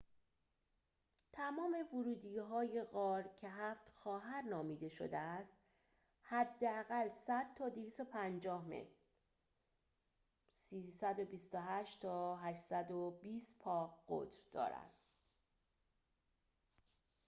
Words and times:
تمام 1.33 1.75
ورودی‌های 1.93 2.83
غار 2.83 3.29
که 3.41 3.49
«هفت 3.49 3.89
خواهر» 3.95 4.41
نامیده 4.41 4.89
شده 4.89 5.17
است 5.17 5.57
حداقل 6.21 7.09
100 7.09 7.45
تا 7.55 7.69
250 7.69 8.65
متر 8.67 8.95
328 10.53 11.99
تا 12.01 12.35
820 12.37 13.59
پا 13.59 13.87
قطر 14.09 14.39
دارند 14.51 14.91